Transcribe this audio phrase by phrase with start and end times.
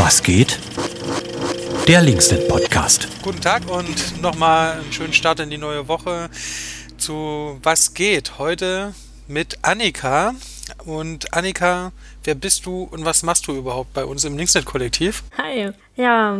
[0.00, 0.60] Was geht?
[1.88, 3.08] Der Linksnet Podcast.
[3.20, 6.30] Guten Tag und nochmal einen schönen Start in die neue Woche
[6.98, 8.38] zu Was geht?
[8.38, 8.94] Heute
[9.26, 10.34] mit Annika.
[10.86, 11.90] Und Annika,
[12.22, 15.24] wer bist du und was machst du überhaupt bei uns im Linksnet-Kollektiv?
[15.36, 15.72] Hi.
[15.96, 16.38] Ja,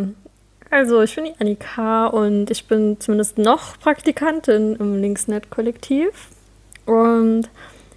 [0.70, 6.28] also ich bin die Annika und ich bin zumindest noch Praktikantin im Linksnet-Kollektiv.
[6.86, 7.50] Und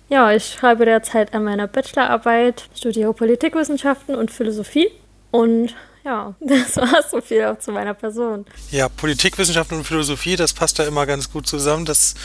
[0.09, 4.89] ja, ich schreibe derzeit an meiner Bachelorarbeit, studiere Politikwissenschaften und Philosophie.
[5.31, 8.45] Und ja, das war so viel auch zu meiner Person.
[8.71, 11.85] Ja, Politikwissenschaften und Philosophie, das passt da immer ganz gut zusammen.
[11.85, 12.16] Das,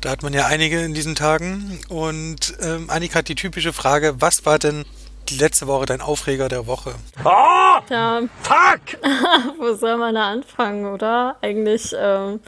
[0.00, 1.80] da hat man ja einige in diesen Tagen.
[1.88, 4.84] Und ähm, Annika hat die typische Frage, was war denn
[5.28, 6.94] die letzte Woche dein Aufreger der Woche?
[7.24, 7.80] Oh!
[7.86, 9.00] Tja, fuck!
[9.58, 11.36] wo soll man da anfangen, oder?
[11.40, 12.40] Eigentlich ähm,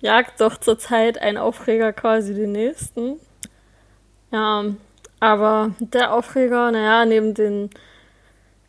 [0.00, 3.18] jagt doch zurzeit ein Aufreger quasi den nächsten.
[4.30, 4.64] Ja,
[5.20, 7.70] aber der Aufreger, naja, neben den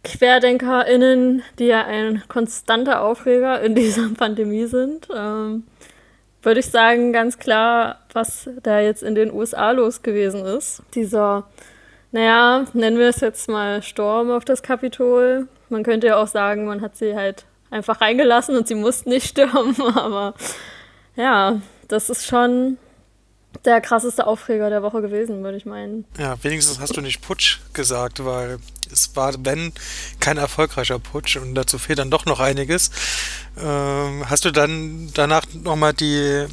[0.03, 5.63] QuerdenkerInnen, die ja ein konstanter Aufreger in dieser Pandemie sind, ähm,
[6.41, 10.83] würde ich sagen, ganz klar, was da jetzt in den USA los gewesen ist.
[10.93, 11.47] Dieser,
[12.11, 15.47] naja, nennen wir es jetzt mal Sturm auf das Kapitol.
[15.69, 19.27] Man könnte ja auch sagen, man hat sie halt einfach reingelassen und sie mussten nicht
[19.29, 20.33] stürmen, aber
[21.15, 22.77] ja, das ist schon
[23.65, 26.05] der krasseste Aufreger der Woche gewesen, würde ich meinen.
[26.17, 28.59] Ja, wenigstens hast du nicht Putsch gesagt, weil
[28.91, 29.73] es war, wenn,
[30.19, 32.91] kein erfolgreicher Putsch und dazu fehlt dann doch noch einiges.
[33.57, 36.45] Ähm, hast du dann danach nochmal die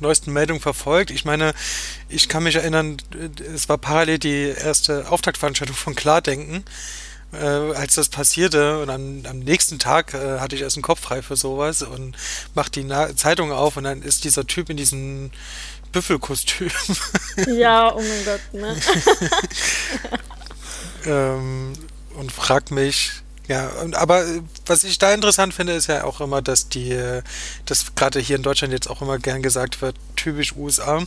[0.00, 1.10] neuesten Meldungen verfolgt?
[1.10, 1.54] Ich meine,
[2.08, 2.96] ich kann mich erinnern,
[3.54, 6.64] es war parallel die erste Auftaktveranstaltung von Klardenken.
[7.32, 11.00] Äh, als das passierte und am, am nächsten Tag äh, hatte ich erst einen Kopf
[11.00, 12.16] frei für sowas und
[12.54, 15.30] mach die Na Zeitung auf und dann ist dieser Typ in diesem
[15.92, 16.70] Büffelkostüm.
[17.48, 18.76] Ja, oh mein Gott, ne?
[21.06, 21.72] ähm,
[22.16, 23.12] und fragt mich,
[23.48, 24.24] ja, aber
[24.64, 26.98] was ich da interessant finde, ist ja auch immer, dass die,
[27.66, 31.04] dass gerade hier in Deutschland jetzt auch immer gern gesagt wird, typisch USA.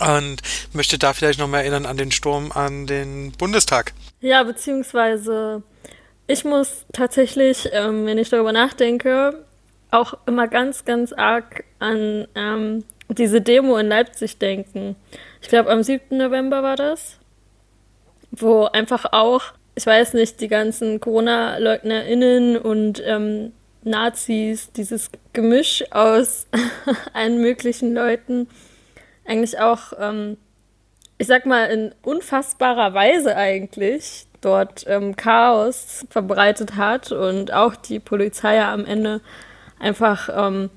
[0.00, 0.36] Und
[0.72, 3.92] möchte da vielleicht noch mal erinnern an den Sturm an den Bundestag.
[4.20, 5.62] Ja, beziehungsweise
[6.26, 9.44] ich muss tatsächlich, ähm, wenn ich darüber nachdenke,
[9.90, 14.96] auch immer ganz, ganz arg an ähm, diese Demo in Leipzig denken.
[15.40, 16.16] Ich glaube, am 7.
[16.16, 17.18] November war das,
[18.30, 19.42] wo einfach auch,
[19.74, 23.52] ich weiß nicht, die ganzen Corona-LeugnerInnen und ähm,
[23.84, 26.46] Nazis, dieses Gemisch aus
[27.12, 28.48] allen möglichen Leuten,
[29.24, 30.36] eigentlich auch, ähm,
[31.18, 38.00] ich sag mal, in unfassbarer Weise eigentlich dort ähm, Chaos verbreitet hat und auch die
[38.00, 39.20] Polizei ja am Ende
[39.78, 40.70] einfach ähm,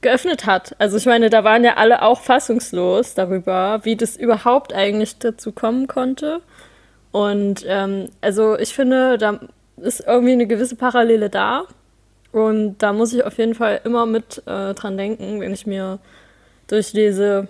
[0.00, 0.74] geöffnet hat.
[0.78, 5.52] Also ich meine, da waren ja alle auch fassungslos darüber, wie das überhaupt eigentlich dazu
[5.52, 6.40] kommen konnte.
[7.12, 9.40] Und ähm, also ich finde, da
[9.78, 11.64] ist irgendwie eine gewisse Parallele da.
[12.32, 15.98] Und da muss ich auf jeden Fall immer mit äh, dran denken, wenn ich mir
[16.68, 17.48] durchlese,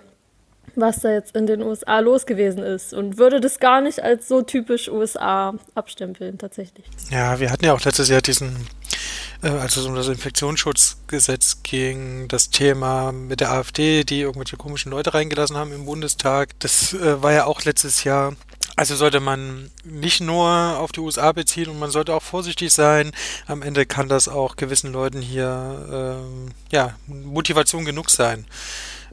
[0.75, 2.93] was da jetzt in den USA los gewesen ist.
[2.93, 6.85] Und würde das gar nicht als so typisch USA abstempeln, tatsächlich.
[7.09, 8.67] Ja, wir hatten ja auch letztes Jahr diesen
[9.43, 14.91] äh, als es um das Infektionsschutzgesetz ging, das Thema mit der AfD, die irgendwelche komischen
[14.91, 16.59] Leute reingelassen haben im Bundestag.
[16.59, 18.35] Das äh, war ja auch letztes Jahr.
[18.75, 23.11] Also sollte man nicht nur auf die USA beziehen und man sollte auch vorsichtig sein.
[23.45, 28.45] Am Ende kann das auch gewissen Leuten hier ähm, ja, Motivation genug sein.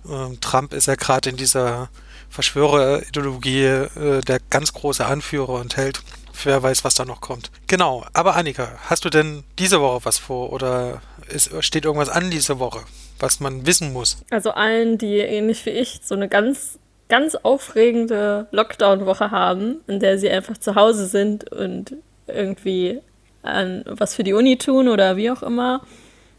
[0.09, 1.89] Ähm, Trump ist ja gerade in dieser
[2.31, 6.01] Verschwörerideologie äh, der ganz große Anführer und hält
[6.45, 7.51] wer weiß, was da noch kommt.
[7.67, 12.31] Genau, aber Annika, hast du denn diese Woche was vor oder ist, steht irgendwas an
[12.31, 12.81] diese Woche,
[13.19, 14.19] was man wissen muss?
[14.31, 20.19] Also allen, die ähnlich wie ich so eine ganz, ganz aufregende Lockdown-Woche haben, in der
[20.19, 21.95] sie einfach zu Hause sind und
[22.27, 23.01] irgendwie
[23.43, 25.83] an was für die Uni tun oder wie auch immer,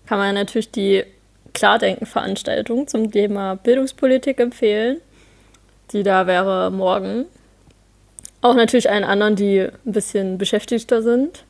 [0.05, 1.03] kann man natürlich die
[1.53, 4.97] Klardenken-Veranstaltung zum Thema Bildungspolitik empfehlen.
[5.91, 7.25] Die da wäre morgen
[8.41, 11.43] auch natürlich allen anderen, die ein bisschen beschäftigter sind.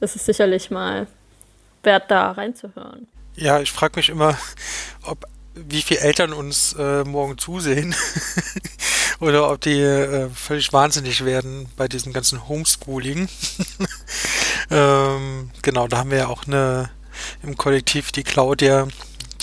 [0.00, 1.06] Es ist sicherlich mal
[1.82, 3.08] wert, da reinzuhören.
[3.36, 4.36] Ja, ich frage mich immer,
[5.02, 7.94] ob wie viele Eltern uns äh, morgen zusehen
[9.20, 13.28] oder ob die äh, völlig wahnsinnig werden bei diesem ganzen Homeschooling.
[14.70, 16.90] ähm, genau, da haben wir ja auch eine
[17.42, 18.86] im Kollektiv die Claudia,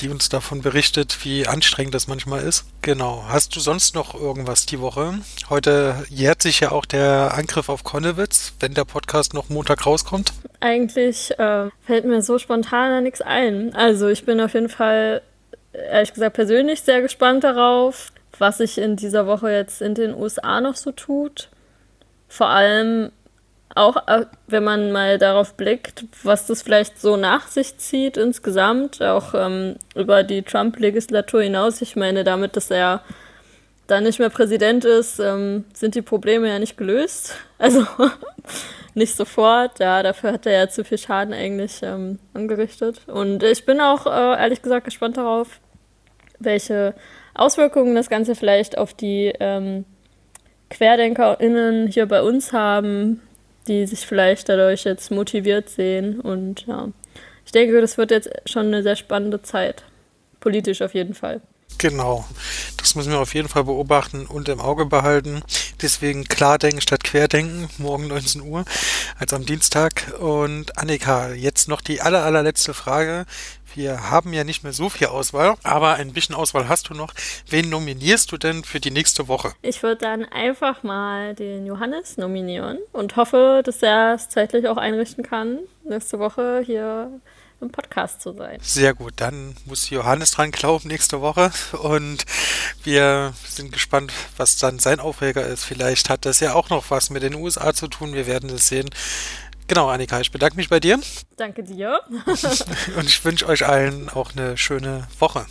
[0.03, 2.65] die uns davon berichtet, wie anstrengend das manchmal ist.
[2.81, 3.23] Genau.
[3.29, 5.13] Hast du sonst noch irgendwas die Woche?
[5.49, 10.33] Heute jährt sich ja auch der Angriff auf Konnewitz, wenn der Podcast noch Montag rauskommt.
[10.59, 13.73] Eigentlich äh, fällt mir so spontan nichts ein.
[13.73, 15.21] Also ich bin auf jeden Fall,
[15.71, 20.59] ehrlich gesagt, persönlich sehr gespannt darauf, was sich in dieser Woche jetzt in den USA
[20.59, 21.49] noch so tut.
[22.27, 23.11] Vor allem
[23.75, 29.01] auch äh, wenn man mal darauf blickt, was das vielleicht so nach sich zieht insgesamt,
[29.01, 31.81] auch ähm, über die Trump-Legislatur hinaus.
[31.81, 33.01] Ich meine, damit, dass er
[33.87, 37.35] dann nicht mehr Präsident ist, ähm, sind die Probleme ja nicht gelöst.
[37.59, 37.85] Also
[38.93, 39.79] nicht sofort.
[39.79, 43.07] Ja, dafür hat er ja zu viel Schaden eigentlich ähm, angerichtet.
[43.07, 45.61] Und ich bin auch äh, ehrlich gesagt gespannt darauf,
[46.39, 46.93] welche
[47.33, 49.85] Auswirkungen das Ganze vielleicht auf die ähm,
[50.69, 53.21] QuerdenkerInnen hier bei uns haben,
[53.67, 56.19] die sich vielleicht dadurch jetzt motiviert sehen.
[56.19, 56.89] Und ja,
[57.45, 59.83] ich denke, das wird jetzt schon eine sehr spannende Zeit.
[60.39, 61.41] Politisch auf jeden Fall.
[61.77, 62.25] Genau.
[62.77, 65.41] Das müssen wir auf jeden Fall beobachten und im Auge behalten.
[65.81, 68.65] Deswegen klar denken statt querdenken, morgen 19 Uhr,
[69.19, 70.19] als am Dienstag.
[70.19, 73.27] Und Annika, jetzt noch die aller, allerletzte Frage.
[73.75, 77.13] Wir haben ja nicht mehr so viel Auswahl, aber ein bisschen Auswahl hast du noch.
[77.47, 79.53] Wen nominierst du denn für die nächste Woche?
[79.61, 84.77] Ich würde dann einfach mal den Johannes nominieren und hoffe, dass er es zeitlich auch
[84.77, 87.11] einrichten kann, nächste Woche hier
[87.63, 88.59] im Podcast zu sein.
[88.61, 91.51] Sehr gut, dann muss Johannes dran glauben nächste Woche
[91.81, 92.25] und
[92.83, 95.63] wir sind gespannt, was dann sein Aufreger ist.
[95.63, 98.67] Vielleicht hat das ja auch noch was mit den USA zu tun, wir werden es
[98.67, 98.89] sehen.
[99.67, 100.99] Genau, Annika, ich bedanke mich bei dir.
[101.37, 102.01] Danke dir.
[102.97, 105.45] und ich wünsche euch allen auch eine schöne Woche.